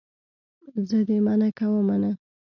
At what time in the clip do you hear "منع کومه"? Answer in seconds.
1.25-1.95